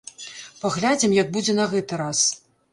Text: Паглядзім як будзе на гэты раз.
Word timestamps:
Паглядзім 0.61 1.15
як 1.19 1.31
будзе 1.37 1.57
на 1.61 1.71
гэты 1.77 2.03
раз. 2.05 2.27